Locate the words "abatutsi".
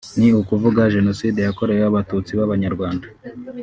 1.87-2.31